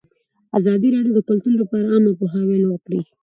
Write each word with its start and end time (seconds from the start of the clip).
ازادي 0.57 0.87
راډیو 0.95 1.13
د 1.15 1.19
کلتور 1.29 1.53
لپاره 1.61 1.85
عامه 1.91 2.11
پوهاوي 2.19 2.57
لوړ 2.63 2.77
کړی. 2.85 3.01